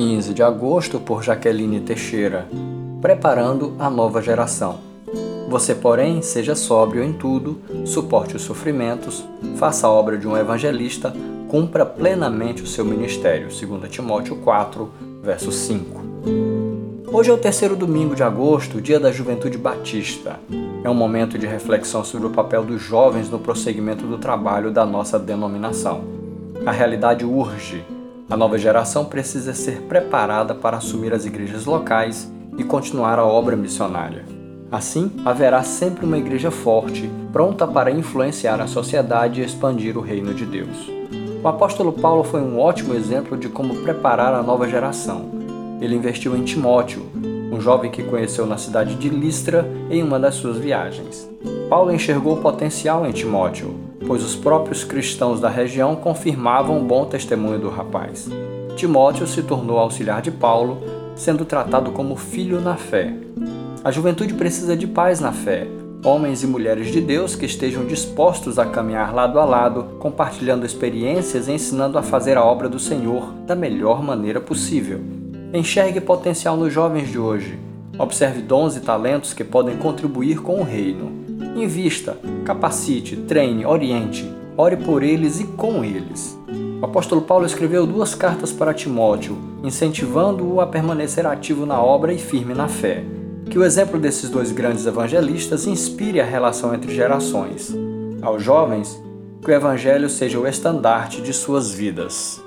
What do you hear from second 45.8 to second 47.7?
Ele investiu em Timóteo, um